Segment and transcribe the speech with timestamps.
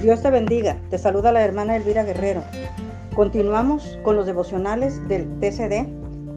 [0.00, 0.76] Dios te bendiga.
[0.90, 2.44] Te saluda la hermana Elvira Guerrero.
[3.16, 5.88] Continuamos con los devocionales del TCD,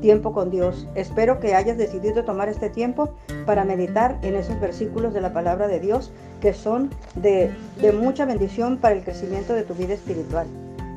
[0.01, 0.87] Tiempo con Dios.
[0.95, 3.13] Espero que hayas decidido tomar este tiempo
[3.45, 7.51] para meditar en esos versículos de la palabra de Dios que son de,
[7.93, 10.47] mucha bendición para el crecimiento de tu vida espiritual.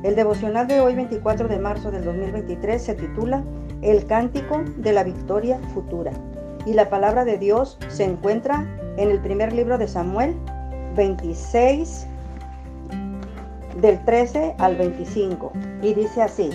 [0.01, 3.43] El devocional de hoy, 24 de marzo del 2023, se titula
[3.83, 6.13] El cántico de la victoria futura.
[6.65, 8.65] Y la palabra de Dios se encuentra
[8.97, 10.35] en el primer libro de Samuel,
[10.95, 12.07] 26,
[13.75, 15.51] del 13 al 25.
[15.81, 16.49] Y dice así.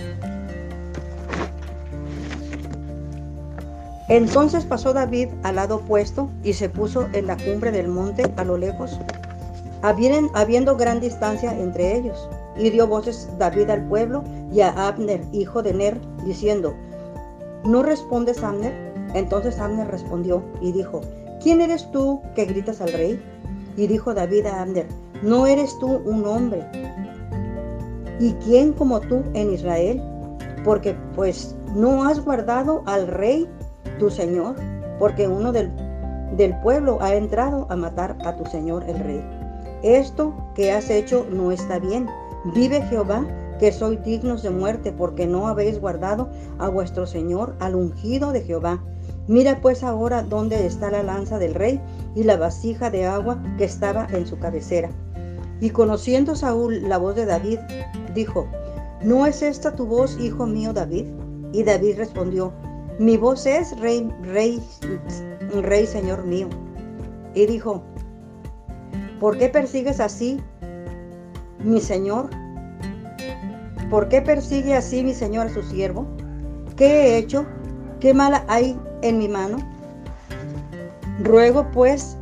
[4.11, 8.43] Entonces pasó David al lado opuesto y se puso en la cumbre del monte a
[8.43, 8.99] lo lejos,
[9.81, 12.29] habiendo gran distancia entre ellos.
[12.57, 16.75] Y dio voces David al pueblo y a Abner, hijo de Ner, diciendo,
[17.63, 18.73] ¿no respondes Abner?
[19.13, 20.99] Entonces Abner respondió y dijo,
[21.41, 23.23] ¿quién eres tú que gritas al rey?
[23.77, 24.87] Y dijo David a Abner,
[25.23, 26.65] ¿no eres tú un hombre
[28.21, 29.99] ¿Y quién como tú en Israel?
[30.63, 33.49] Porque pues no has guardado al rey
[33.97, 34.55] tu Señor,
[34.99, 35.71] porque uno del,
[36.37, 39.23] del pueblo ha entrado a matar a tu Señor el rey.
[39.81, 42.07] Esto que has hecho no está bien.
[42.53, 43.25] Vive Jehová,
[43.59, 48.41] que soy dignos de muerte, porque no habéis guardado a vuestro Señor, al ungido de
[48.41, 48.83] Jehová.
[49.27, 51.81] Mira pues ahora dónde está la lanza del rey
[52.13, 54.91] y la vasija de agua que estaba en su cabecera.
[55.61, 57.59] Y conociendo Saúl la voz de David,
[58.15, 58.47] dijo,
[59.03, 61.05] ¿no es esta tu voz, hijo mío David?
[61.53, 62.51] Y David respondió,
[62.97, 64.61] mi voz es rey, rey,
[65.61, 66.47] rey, señor mío.
[67.35, 67.83] Y dijo,
[69.19, 70.41] ¿por qué persigues así,
[71.63, 72.29] mi señor?
[73.91, 76.07] ¿Por qué persigue así mi señor a su siervo?
[76.75, 77.45] ¿Qué he hecho?
[77.99, 79.57] ¿Qué mala hay en mi mano?
[81.23, 82.17] Ruego pues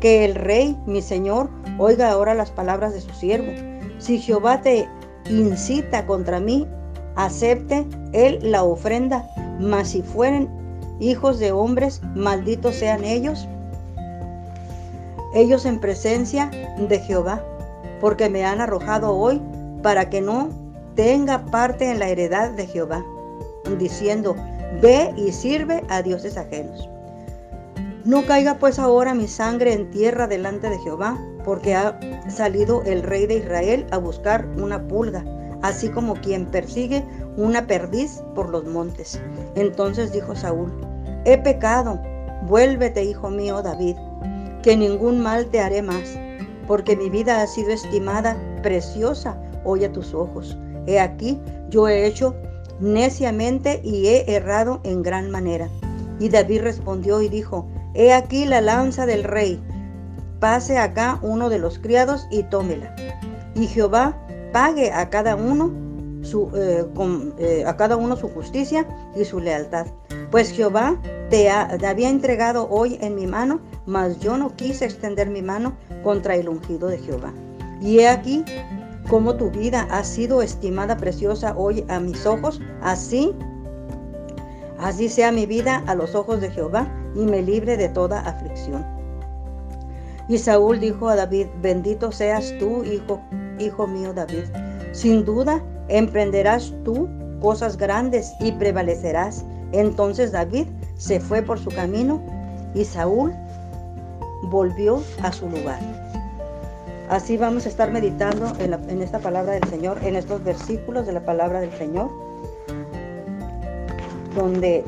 [0.00, 3.52] que el rey, mi señor, oiga ahora las palabras de su siervo.
[3.98, 4.88] Si Jehová te
[5.28, 6.66] incita contra mí,
[7.14, 9.28] acepte él la ofrenda,
[9.58, 10.48] mas si fueren
[11.00, 13.48] hijos de hombres, malditos sean ellos,
[15.34, 17.42] ellos en presencia de Jehová,
[18.00, 19.40] porque me han arrojado hoy
[19.82, 20.48] para que no
[20.94, 23.04] tenga parte en la heredad de Jehová,
[23.78, 24.34] diciendo,
[24.80, 26.88] ve y sirve a dioses ajenos.
[28.06, 31.98] No caiga pues ahora mi sangre en tierra delante de Jehová, porque ha
[32.30, 35.24] salido el rey de Israel a buscar una pulga,
[35.62, 37.04] así como quien persigue
[37.36, 39.20] una perdiz por los montes.
[39.56, 40.72] Entonces dijo Saúl,
[41.24, 42.00] he pecado,
[42.46, 43.96] vuélvete, hijo mío David,
[44.62, 46.16] que ningún mal te haré más,
[46.68, 50.56] porque mi vida ha sido estimada preciosa hoy a tus ojos.
[50.86, 51.40] He aquí,
[51.70, 52.36] yo he hecho
[52.78, 55.68] neciamente y he errado en gran manera.
[56.20, 59.58] Y David respondió y dijo, He aquí la lanza del rey.
[60.38, 62.94] Pase acá uno de los criados y tómela.
[63.54, 64.14] Y Jehová
[64.52, 65.72] pague a cada uno
[66.20, 66.84] su, eh,
[67.38, 68.86] eh, a cada uno su justicia
[69.16, 69.86] y su lealtad.
[70.30, 71.48] Pues Jehová te,
[71.78, 76.34] te, había entregado hoy en mi mano, mas yo no quise extender mi mano contra
[76.34, 77.32] el ungido de Jehová.
[77.80, 78.44] Y he aquí
[79.08, 83.32] como tu vida ha sido estimada preciosa hoy a mis ojos, así,
[84.78, 88.84] así sea mi vida a los ojos de Jehová y me libre de toda aflicción.
[90.28, 93.20] Y Saúl dijo a David, bendito seas tú, hijo,
[93.58, 94.44] hijo mío David.
[94.92, 97.08] Sin duda emprenderás tú
[97.40, 99.44] cosas grandes y prevalecerás.
[99.72, 100.66] Entonces David
[100.96, 102.20] se fue por su camino
[102.74, 103.32] y Saúl
[104.44, 105.80] volvió a su lugar.
[107.08, 111.12] Así vamos a estar meditando en, en, esta palabra del Señor, en estos versículos de
[111.12, 112.10] la palabra del Señor,
[114.34, 114.84] donde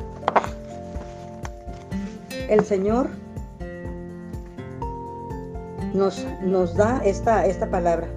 [2.49, 3.09] el Señor
[5.95, 8.09] nos, nos da esta, esta palabra.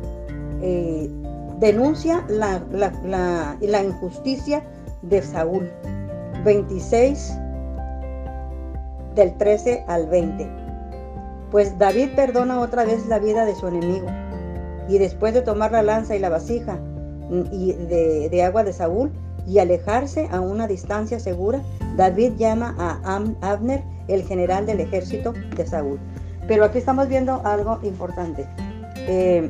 [0.61, 1.09] Eh,
[1.59, 4.63] denuncia la, la, injusticia
[5.01, 5.69] de Saúl.
[6.43, 7.33] 26
[9.15, 10.47] del 13 al 20.
[11.51, 14.07] Pues David perdona otra vez la vida de su enemigo.
[14.89, 16.75] Y después de tomar la lanza y la vasija
[17.29, 19.11] mm, y de, de agua de Saúl
[19.47, 21.61] y alejarse a una distancia segura,
[21.95, 25.99] David llama a Abner el general del ejército de Saúl.
[26.47, 28.47] Pero aquí estamos viendo algo importante.
[28.95, 29.49] Eh,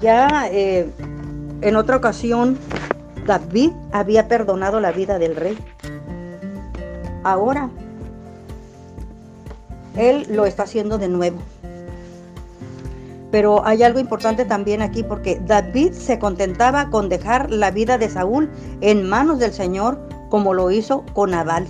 [0.00, 0.90] ya eh,
[1.60, 2.58] en otra ocasión,
[3.26, 5.58] David había perdonado la vida del rey.
[7.24, 7.70] Ahora,
[9.96, 11.38] él lo está haciendo de nuevo.
[13.30, 18.08] Pero hay algo importante también aquí porque David se contentaba con dejar la vida de
[18.08, 18.48] Saúl
[18.80, 19.98] en manos del Señor
[20.30, 21.66] como lo hizo con Nabal.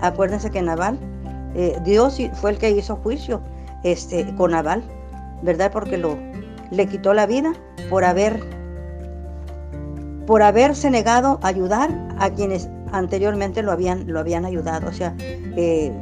[0.00, 0.98] Acuérdense que Nabal
[1.54, 3.40] eh, Dios fue el que hizo juicio
[3.82, 4.82] este, con Nabal,
[5.42, 5.70] ¿verdad?
[5.72, 6.16] Porque lo,
[6.70, 7.52] le quitó la vida
[7.90, 8.40] por haber
[10.26, 14.88] por haberse negado a ayudar a quienes anteriormente lo habían, lo habían ayudado.
[14.88, 15.92] O sea, eh,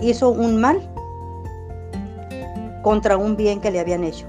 [0.00, 0.80] hizo un mal
[2.82, 4.26] contra un bien que le habían hecho.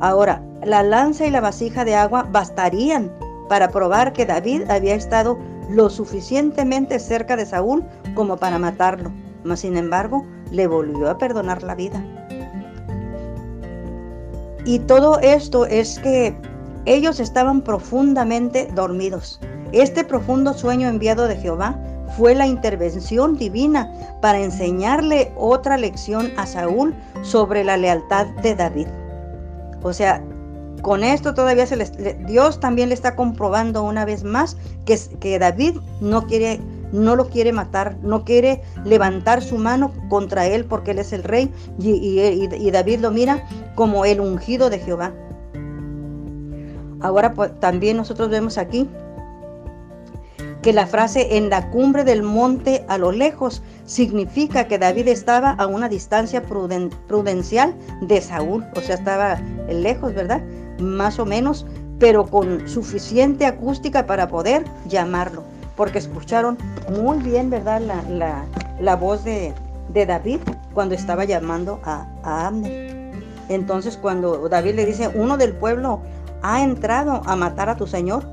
[0.00, 3.10] Ahora, la lanza y la vasija de agua bastarían
[3.48, 7.84] para probar que David había estado lo suficientemente cerca de Saúl
[8.14, 9.12] como para matarlo,
[9.44, 12.04] mas sin embargo le volvió a perdonar la vida.
[14.64, 16.36] Y todo esto es que
[16.84, 19.40] ellos estaban profundamente dormidos.
[19.72, 21.78] Este profundo sueño enviado de Jehová
[22.16, 28.88] fue la intervención divina para enseñarle otra lección a Saúl sobre la lealtad de David.
[29.82, 30.22] O sea,
[30.82, 31.76] con esto todavía se
[32.26, 36.60] Dios también le está comprobando una vez más que, David no quiere
[36.90, 41.22] no lo quiere matar, no quiere levantar su mano contra él porque él es el
[41.22, 43.44] rey y, y David lo mira
[43.74, 45.12] como el ungido de Jehová.
[47.00, 48.88] Ahora pues, también nosotros vemos aquí
[50.62, 55.50] que la frase en la cumbre del monte a lo lejos significa que David estaba
[55.52, 60.42] a una distancia prudencial de Saúl, o sea, estaba lejos, ¿verdad?
[60.78, 61.66] Más o menos,
[61.98, 65.42] pero con suficiente acústica para poder llamarlo,
[65.76, 66.56] porque escucharon
[67.02, 67.80] muy bien, ¿verdad?
[68.80, 69.54] La, voz de,
[69.92, 70.40] David
[70.74, 73.12] cuando estaba llamando a, a Abner.
[73.48, 76.00] Entonces, cuando David le dice, uno del pueblo
[76.42, 78.24] ha entrado a matar a tu señor,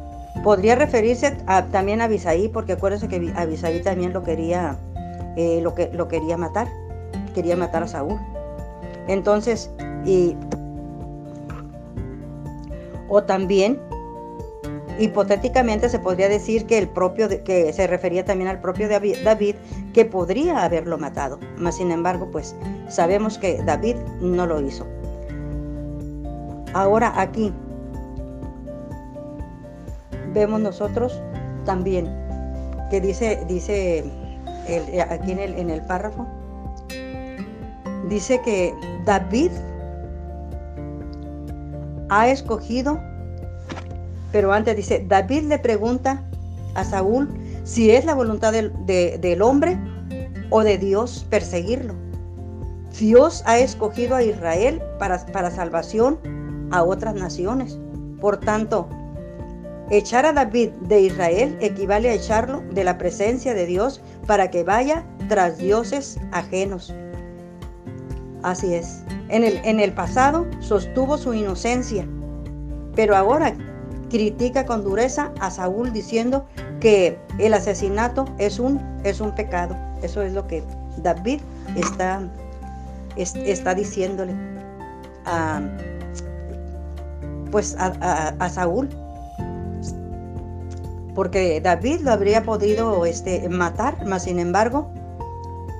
[0.44, 1.32] Podría referirse
[1.72, 4.78] también a Abisaí, porque acuérdense que Abisaí también lo quería,
[5.36, 6.68] eh, lo, que, lo quería matar,
[7.34, 8.20] quería matar a Saúl.
[9.08, 9.72] Entonces,
[10.06, 10.36] y,
[13.08, 13.80] o también,
[15.00, 19.56] hipotéticamente se podría decir que el propio, que se refería también al propio David,
[19.94, 21.40] que podría haberlo matado.
[21.58, 22.56] Mas sin embargo, pues
[22.88, 24.86] sabemos que David no lo hizo.
[26.74, 27.54] Ahora aquí,
[30.34, 31.22] vemos nosotros
[31.66, 32.10] también,
[32.90, 34.04] que dice, dice
[35.10, 36.28] aquí en el, en el párrafo,
[38.10, 38.74] dice que
[39.06, 39.52] David
[42.10, 43.00] ha escogido,
[44.32, 46.24] pero antes dice, David le pregunta
[46.76, 47.30] a Saúl
[47.64, 49.78] si es la voluntad del, hombre
[50.50, 51.94] o de Dios perseguirlo.
[53.00, 56.20] Dios ha escogido a Israel para, para salvación
[56.72, 57.78] a otras naciones.
[58.22, 58.88] Por tanto,
[59.92, 64.64] Echar a David de Israel equivale a echarlo de la presencia de Dios para que
[64.64, 66.92] vaya tras dioses ajenos.
[68.42, 69.04] Así es.
[69.30, 72.08] En el, en el pasado sostuvo su inocencia,
[72.96, 73.56] pero ahora
[74.10, 76.46] critica con dureza a Saúl diciendo
[76.80, 79.76] que el asesinato es un, es un pecado.
[80.04, 80.64] Eso es lo que
[80.98, 81.42] David
[81.76, 82.22] está,
[83.16, 84.36] está diciéndole
[85.26, 85.62] a,
[87.52, 88.90] pues a Saúl
[91.16, 94.92] porque David lo habría podido este, matar, mas sin embargo,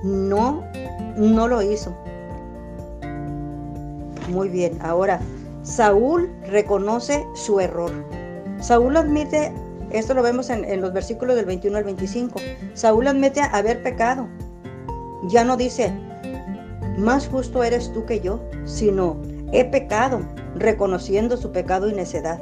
[0.04, 0.64] no,
[1.18, 1.96] no lo hizo.
[4.30, 5.20] Muy bien, ahora
[5.64, 7.92] Saúl reconoce su error.
[8.60, 9.52] Saúl admite,
[9.92, 12.40] esto lo vemos en, los versículos del 21 al 25,
[12.74, 14.28] Saúl admite haber pecado.
[15.28, 15.92] Ya no dice,
[16.98, 19.18] más justo eres tú que yo, sino
[19.52, 20.22] he pecado,
[20.56, 22.42] reconociendo su pecado y necedad.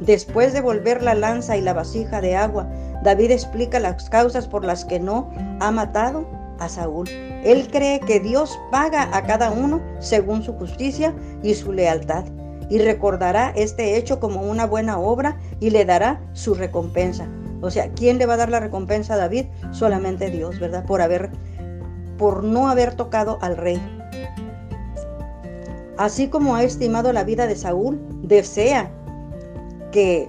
[0.00, 2.68] Después de volver la lanza y la vasija de agua,
[3.02, 6.26] David explica las causas por las que no ha matado
[6.58, 7.08] a Saúl.
[7.08, 12.24] Él cree que Dios paga a cada uno según su justicia y su lealtad,
[12.70, 17.26] y recordará este hecho como una buena obra y le dará su recompensa.
[17.60, 19.46] O sea, ¿quién le va a dar la recompensa a David?
[19.72, 20.84] Solamente Dios, ¿verdad?
[20.84, 21.30] Por haber
[22.18, 23.80] por no haber tocado al rey.
[25.96, 28.90] Así como ha estimado la vida de Saúl, desea
[29.90, 30.28] que,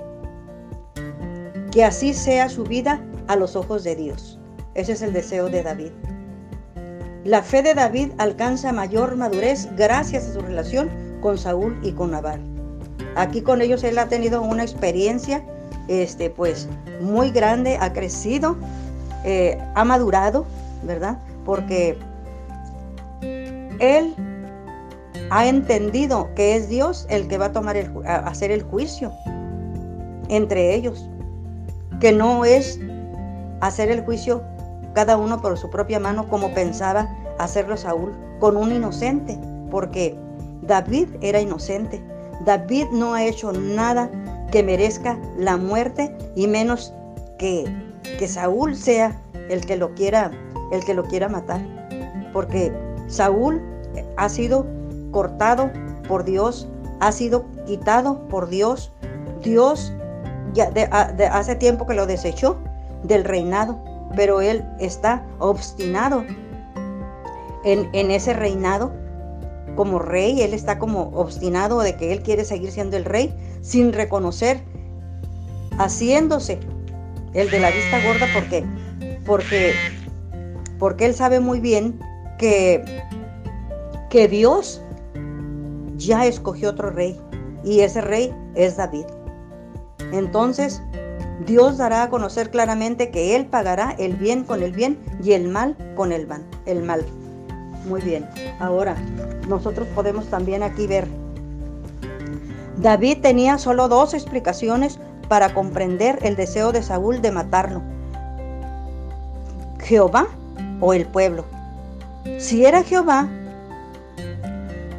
[1.71, 4.39] que así sea su vida a los ojos de Dios.
[4.75, 5.91] Ese es el deseo de David.
[7.25, 10.89] La fe de David alcanza mayor madurez gracias a su relación
[11.21, 12.39] con Saúl y con Nabal.
[13.15, 15.43] Aquí con ellos él ha tenido una experiencia
[15.89, 16.69] este, pues,
[17.01, 18.55] muy grande, ha crecido,
[19.25, 20.45] eh, ha madurado,
[20.83, 21.17] ¿verdad?
[21.43, 21.97] Porque
[23.79, 24.15] él
[25.29, 29.11] ha entendido que es Dios el que va a tomar el, a hacer el juicio
[30.29, 31.09] entre ellos,
[31.99, 32.79] que no es
[33.59, 34.41] hacer el juicio
[34.93, 39.39] cada uno por su propia mano como pensaba hacerlo Saúl con un inocente,
[39.71, 40.17] porque
[40.61, 42.03] David era inocente.
[42.45, 44.09] David no ha hecho nada
[44.51, 46.93] que merezca la muerte y menos
[47.37, 47.65] que,
[48.17, 49.19] que Saúl sea
[49.49, 50.31] el que lo quiera,
[50.71, 51.61] el que lo quiera matar,
[52.33, 52.73] porque
[53.07, 53.61] Saúl
[54.17, 54.65] ha sido
[55.11, 55.71] cortado
[56.07, 56.67] por Dios
[56.99, 58.91] ha sido quitado por Dios.
[59.41, 59.93] Dios
[60.53, 60.83] ya de,
[61.27, 62.57] hace tiempo que lo desechó
[63.03, 63.79] del reinado,
[64.15, 66.23] pero él está obstinado
[67.63, 68.91] en, en ese reinado
[69.75, 73.93] como rey, él está como obstinado de que él quiere seguir siendo el rey sin
[73.93, 74.61] reconocer,
[75.77, 76.59] haciéndose
[77.33, 78.65] el de la vista gorda porque
[79.25, 79.73] porque
[80.79, 81.99] porque él sabe muy bien
[82.37, 82.83] que
[84.09, 84.81] que Dios
[85.97, 87.19] ya escogió otro rey
[87.63, 89.05] y ese rey es David.
[90.11, 90.81] Entonces,
[91.45, 95.47] Dios dará a conocer claramente que él pagará el bien con el bien y el
[95.47, 96.43] mal con el mal.
[96.65, 97.05] El mal.
[97.87, 98.27] Muy bien.
[98.59, 98.95] Ahora,
[99.47, 101.07] nosotros podemos también aquí ver.
[102.77, 107.81] David tenía solo dos explicaciones para comprender el deseo de Saúl de matarlo.
[109.79, 110.27] Jehová
[110.81, 111.45] o el pueblo.
[112.37, 113.27] Si era Jehová,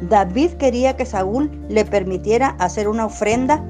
[0.01, 3.63] David quería que Saúl le permitiera hacer una ofrenda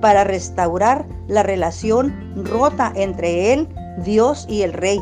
[0.00, 3.68] para restaurar la relación rota entre él,
[4.04, 5.00] Dios y el rey.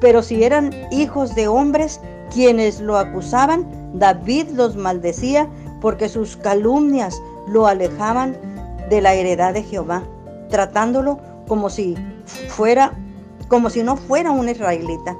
[0.00, 2.00] Pero si eran hijos de hombres
[2.32, 5.48] quienes lo acusaban, David los maldecía
[5.80, 8.36] porque sus calumnias lo alejaban
[8.90, 10.02] de la heredad de Jehová,
[10.50, 11.96] tratándolo como si
[12.48, 12.92] fuera
[13.48, 15.16] como si no fuera un israelita.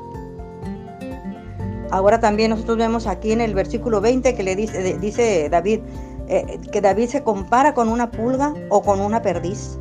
[1.91, 5.81] Ahora también nosotros vemos aquí en el versículo 20 que le dice, dice David,
[6.29, 9.79] eh, que David se compara con una pulga o con una perdiz,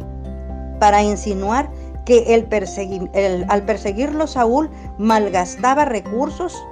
[0.79, 1.69] para insinuar
[2.05, 6.63] que el al perseguirlo Saúl malgastaba recursos.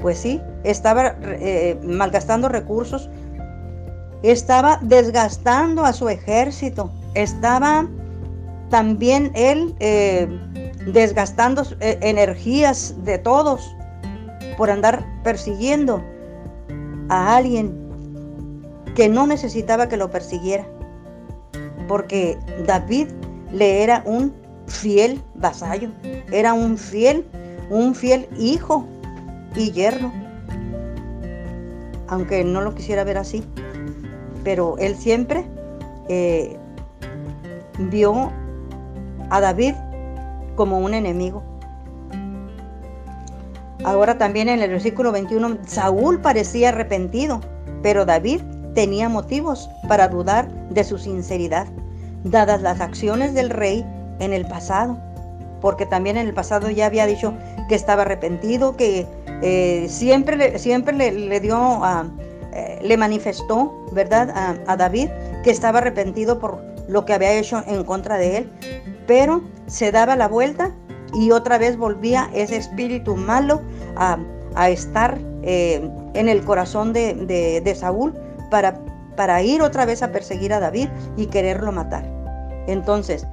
[0.00, 3.10] Pues sí, estaba eh, malgastando recursos,
[4.22, 7.86] estaba desgastando a su ejército, estaba
[8.70, 10.28] también él eh,
[10.86, 13.74] desgastando energías de todos
[14.56, 16.02] por andar persiguiendo
[17.08, 17.79] a alguien
[18.94, 20.66] que no necesitaba que lo persiguiera,
[21.88, 23.08] porque David
[23.52, 24.32] le era un
[24.66, 25.90] fiel vasallo,
[26.32, 27.26] era un fiel,
[27.70, 28.86] un fiel hijo
[29.56, 30.12] y yerno.
[32.08, 33.44] Aunque no lo quisiera ver así.
[34.42, 35.44] Pero él siempre
[36.08, 36.56] eh,
[37.78, 38.32] vio
[39.30, 39.74] a David
[40.56, 41.42] como un enemigo.
[43.84, 47.40] Ahora también en el versículo 21, Saúl parecía arrepentido,
[47.82, 48.42] pero David
[48.74, 51.66] tenía motivos para dudar de su sinceridad,
[52.24, 53.84] dadas las acciones del rey
[54.18, 54.98] en el pasado,
[55.60, 57.34] porque también en el pasado ya había dicho
[57.68, 59.06] que estaba arrepentido, que
[59.42, 61.80] eh, siempre, le, siempre le, dio,
[62.52, 65.08] eh, le manifestó, ¿verdad?, a, David
[65.42, 68.52] que estaba arrepentido por lo que había hecho en contra de él,
[69.06, 70.72] pero se daba la vuelta
[71.14, 73.62] y otra vez volvía ese espíritu malo
[73.96, 74.18] a,
[74.68, 78.14] estar eh, en el corazón de, Saúl
[78.50, 78.80] para,
[79.16, 82.04] para ir otra vez a perseguir a David y quererlo matar.
[82.66, 83.26] Entonces,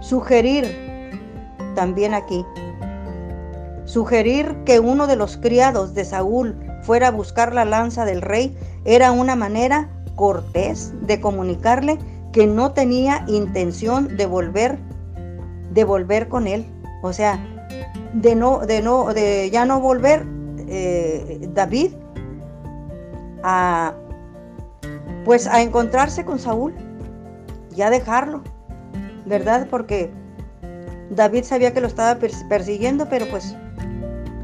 [0.00, 1.10] sugerir
[1.74, 2.44] también aquí
[3.86, 8.56] Sugerir que uno de los criados de Saúl fuera a buscar la lanza del rey
[8.84, 11.98] era una manera cortés de comunicarle
[12.32, 14.76] que no tenía intención de volver,
[15.72, 16.66] de volver con él.
[17.02, 17.38] O sea,
[18.12, 20.26] de no, de no, de ya no volver
[20.68, 21.92] eh, David
[23.42, 23.94] a
[25.24, 26.72] pues a encontrarse con Saúl,
[27.70, 28.42] ya dejarlo,
[29.26, 29.66] ¿verdad?
[29.68, 30.10] Porque
[31.10, 33.56] David sabía que lo estaba persiguiendo, pero pues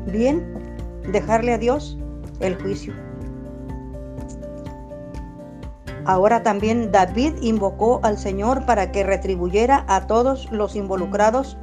[0.06, 0.44] bien
[1.12, 1.98] dejarle a Dios
[2.40, 2.94] el juicio.
[6.04, 11.56] Ahora también David invocó al Señor para que retribuyera a todos los involucrados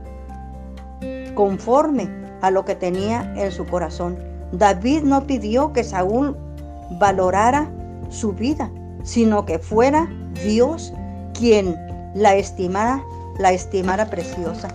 [1.35, 2.09] conforme
[2.41, 4.17] a lo que tenía en su corazón.
[4.53, 6.37] David no pidió que Saúl
[6.91, 7.69] valorara
[8.09, 8.71] su vida,
[9.03, 10.09] sino que fuera
[10.43, 10.93] Dios
[11.33, 11.75] quien
[12.15, 13.03] la estimara,
[13.37, 14.69] la estimara preciosa.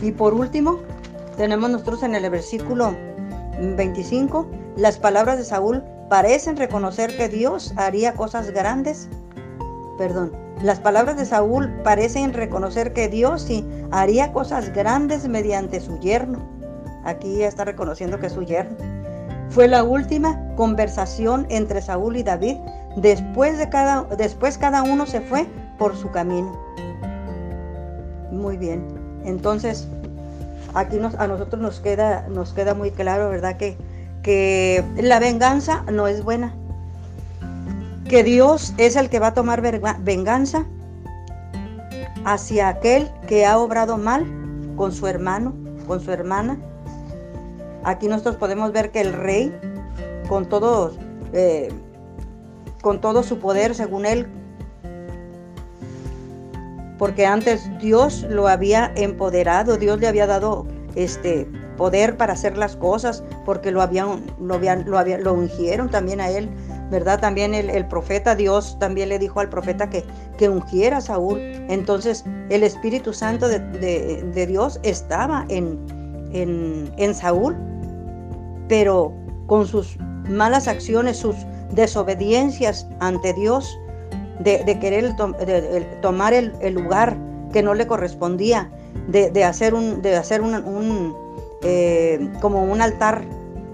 [0.00, 0.80] Y por último,
[1.36, 2.94] tenemos nosotros en el versículo
[3.58, 9.08] 25, las palabras de Saúl parecen reconocer que Dios haría cosas grandes.
[9.98, 15.98] Perdón, las palabras de Saúl parecen reconocer que Dios sí haría cosas grandes mediante su
[16.00, 16.53] yerno.
[17.04, 18.76] Aquí está reconociendo que es su yerno.
[19.50, 22.56] Fue la última conversación entre Saúl y David.
[22.96, 25.46] Después, de cada, después cada uno se fue
[25.78, 26.58] por su camino.
[28.32, 28.84] Muy bien.
[29.24, 29.86] Entonces,
[30.74, 33.56] aquí a nosotros nos queda, nos queda muy claro, ¿verdad?
[33.56, 33.76] Que,
[34.22, 36.54] que la venganza no es buena.
[38.08, 39.62] Que Dios es el que va a tomar
[40.00, 40.66] venganza
[42.24, 44.26] hacia aquel que ha obrado mal
[44.76, 45.54] con su hermano,
[45.86, 46.58] con su hermana.
[47.84, 49.56] Aquí nosotros podemos ver que el rey,
[50.28, 50.92] con todo,
[51.32, 51.68] eh,
[52.82, 54.26] con todo su poder, según él,
[56.98, 62.76] porque antes Dios lo había empoderado, Dios le había dado este poder para hacer las
[62.76, 66.48] cosas, porque lo habían, lo habían, lo, ungieron también a él,
[66.90, 67.20] ¿verdad?
[67.20, 70.04] También el, profeta, Dios también le dijo al profeta que,
[70.38, 71.38] que ungiera a Saúl.
[71.68, 75.78] Entonces el Espíritu Santo de, Dios estaba en,
[76.32, 77.56] en, Saúl,
[78.68, 79.12] pero
[79.46, 81.36] con sus malas acciones, sus
[81.72, 83.78] desobediencias ante Dios,
[84.40, 85.14] de, querer
[86.00, 87.16] tomar el, lugar
[87.52, 88.70] que no le correspondía,
[89.08, 91.14] de, hacer un, de hacer un,
[91.62, 93.24] eh, como un altar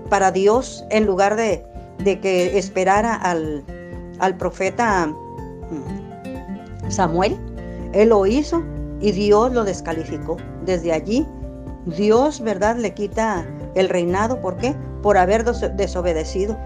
[0.09, 1.65] para Dios en lugar de,
[2.05, 3.65] que esperara al,
[4.19, 7.37] al profeta mm, Samuel.
[7.93, 8.63] Él lo hizo
[9.01, 10.37] y Dios lo descalificó.
[10.65, 11.27] Desde allí,
[11.87, 14.41] Dios, ¿verdad?, le quita el reinado.
[14.41, 14.75] ¿Por qué?
[15.03, 16.57] Por haber desobedecido.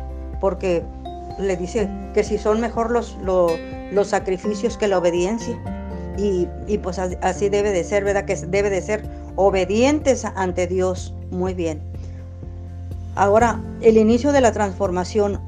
[0.41, 0.83] Porque
[1.39, 5.59] le dice que si son mejor los, los, sacrificios que la obediencia.
[6.17, 6.47] Y,
[6.79, 8.25] pues así debe de ser, ¿verdad?
[8.25, 9.05] Que debe de ser
[9.37, 11.15] obedientes ante Dios.
[11.31, 11.83] Muy bien.
[13.17, 15.41] Ahora, el inicio de la transformación,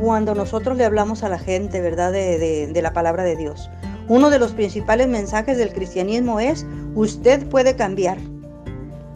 [0.00, 2.12] cuando nosotros le hablamos a la gente, ¿verdad?
[2.12, 3.70] de la palabra de Dios.
[4.10, 8.18] Uno de los principales mensajes del cristianismo es, usted puede cambiar,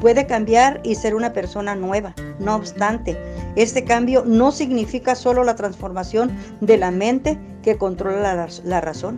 [0.04, 2.14] puede cambiar y ser una persona nueva.
[2.38, 3.16] No obstante,
[3.56, 6.30] este cambio no significa solo la transformación
[6.61, 9.16] de la mente que controla la, razón.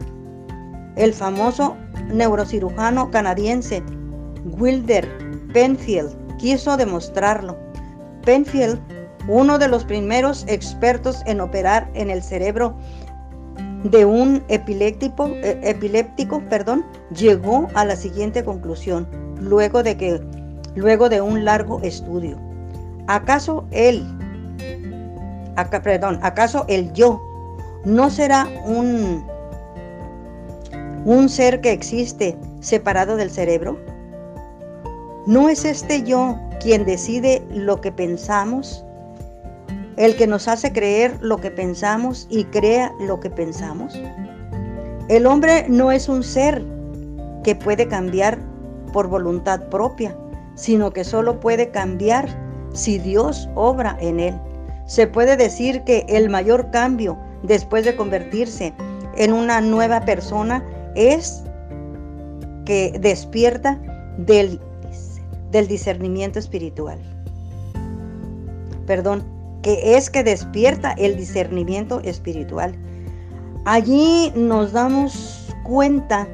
[0.94, 1.76] El famoso
[2.14, 3.82] neurocirujano canadiense
[4.44, 5.08] Wilder
[5.52, 7.58] Penfield quiso demostrarlo.
[8.24, 8.78] Penfield,
[9.26, 12.76] uno de los primeros expertos en operar en el cerebro
[13.82, 19.08] de un epiléptico, eh, epiléptico perdón, llegó a la siguiente conclusión,
[19.40, 20.20] luego de, que,
[20.76, 22.38] luego de un largo estudio.
[23.08, 24.06] ¿Acaso él,
[25.82, 27.20] perdón, acaso el yo
[27.84, 29.26] no será un,
[31.04, 33.78] un ser que existe separado del cerebro?
[35.26, 38.86] ¿No es este yo quien decide lo que pensamos
[39.96, 43.98] el que nos hace creer lo que pensamos y crea lo que pensamos.
[45.08, 46.64] El hombre no es un ser
[47.42, 48.38] que puede cambiar
[48.92, 50.16] por voluntad propia,
[50.56, 52.28] sino que solo puede cambiar
[52.72, 54.34] si Dios obra en él.
[54.86, 58.74] Se puede decir que el mayor cambio después de convertirse
[59.16, 60.64] en una nueva persona
[60.94, 61.44] es
[62.64, 63.80] que despierta
[64.18, 64.60] del,
[65.52, 66.98] del discernimiento espiritual.
[68.86, 69.24] Perdón,
[69.62, 72.74] que es que despierta el discernimiento espiritual.
[73.64, 76.28] Allí nos damos cuenta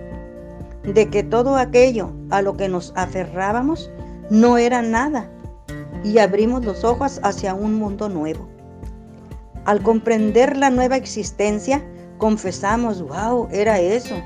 [0.84, 3.90] de que todo aquello a lo que nos aferrábamos
[4.30, 5.28] no era nada
[6.04, 8.48] y abrimos los ojos hacia un mundo nuevo.
[9.64, 11.84] Al comprender la nueva existencia,
[12.18, 14.16] confesamos, wow, era eso.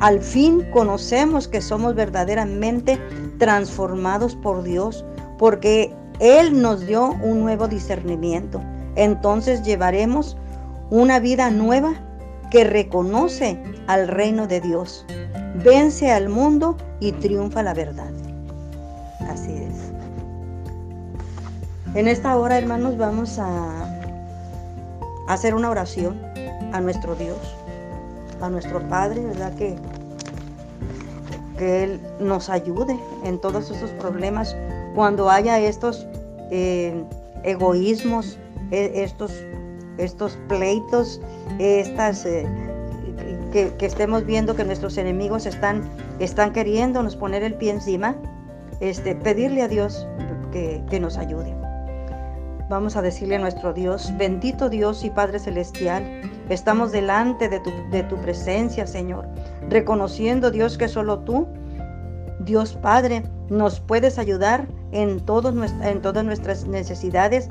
[0.00, 2.98] Al fin conocemos que somos verdaderamente
[3.38, 5.04] transformados por Dios,
[5.38, 8.60] porque él nos dio un nuevo discernimiento.
[8.96, 10.36] Entonces llevaremos
[10.90, 11.94] una vida nueva
[12.50, 15.04] que reconoce al reino de Dios,
[15.64, 18.23] vence al mundo y triunfa la verdad.
[21.94, 23.86] En esta hora, hermanos, vamos a
[25.28, 26.20] hacer una oración
[26.72, 27.38] a nuestro Dios,
[28.40, 29.54] a nuestro Padre, ¿verdad?
[29.54, 29.76] Que,
[31.56, 34.56] que Él nos ayude en todos esos problemas
[34.96, 36.04] cuando haya estos
[36.50, 37.04] eh,
[37.44, 38.38] egoísmos,
[38.72, 39.32] e, estos,
[39.96, 41.20] estos pleitos,
[41.60, 42.44] estas, eh,
[43.52, 48.16] que, estemos viendo que nuestros enemigos están, están queriéndonos poner el pie encima,
[48.80, 50.08] este, pedirle a Dios
[50.50, 51.63] que, que nos ayude.
[52.74, 56.02] Vamos a decirle a nuestro Dios, bendito Dios y Padre Celestial,
[56.48, 59.28] estamos delante de tu, de tu presencia, Señor,
[59.68, 61.46] reconociendo, Dios, que solo tú,
[62.40, 65.22] Dios Padre, nos puedes ayudar en,
[65.82, 67.48] en todas nuestras necesidades.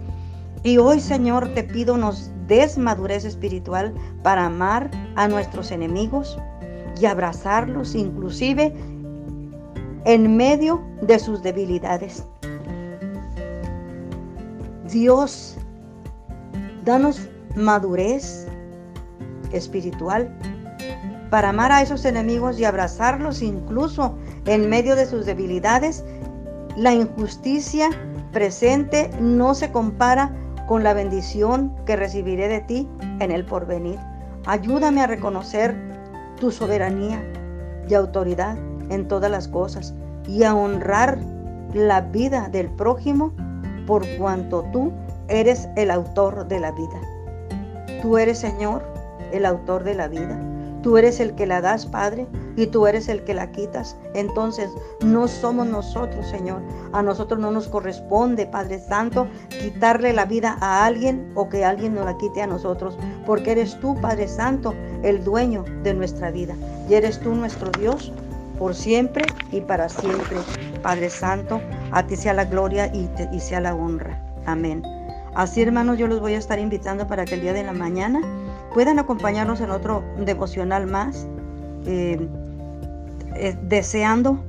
[0.62, 6.38] Y hoy, Señor, te pido nos des madurez espiritual para amar a nuestros enemigos
[7.00, 8.76] y abrazarlos, inclusive
[10.04, 12.26] en medio de sus debilidades.
[14.90, 15.58] Dios,
[16.84, 18.48] danos madurez
[19.52, 20.30] espiritual
[21.30, 24.16] para amar a esos enemigos y abrazarlos incluso
[24.46, 26.04] en medio de sus debilidades
[26.76, 27.90] la injusticia
[28.32, 30.36] presente no se compara
[30.68, 34.00] con la bendición que recibiré de ti en el porvenir.
[34.46, 35.76] Ayúdame a reconocer
[36.40, 37.24] tu soberanía
[37.88, 38.58] y autoridad
[38.90, 39.94] en todas las cosas
[40.28, 41.20] y a honrar
[41.74, 43.34] la vida del prójimo
[43.86, 44.92] por cuanto tú
[45.28, 47.02] eres el autor de la vida.
[48.02, 48.84] Tú eres, Señor,
[49.32, 50.38] el autor de la vida.
[50.82, 53.96] Tú eres el que la das, Padre, y tú eres el que la quitas.
[54.14, 54.70] Entonces,
[55.02, 56.62] no somos nosotros, Señor.
[56.92, 61.96] A nosotros no nos corresponde, Padre Santo, quitarle la vida a alguien o que alguien
[61.96, 66.56] nos la quite a nosotros, porque eres tú, Padre Santo, el dueño de nuestra vida.
[66.90, 68.12] Y eres tú nuestro Dios
[68.58, 70.38] por siempre y para siempre.
[70.82, 71.62] Padre Santo,
[71.92, 74.22] a ti sea la gloria y, y sea la honra.
[74.46, 74.84] Amén.
[75.36, 78.22] Así, hermanos, yo los voy a estar invitando para que el día de la mañana
[78.74, 81.28] puedan acompañarnos en otro devocional más,
[81.86, 82.20] eh,
[83.36, 84.44] eh, deseando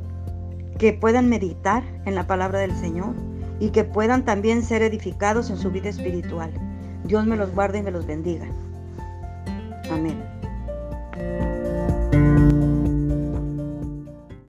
[0.78, 3.14] que puedan meditar en la palabra del Señor
[3.60, 6.52] y que puedan también ser edificados en su vida espiritual.
[7.04, 8.46] Dios me los guarde y me los bendiga.
[9.90, 10.33] Amén.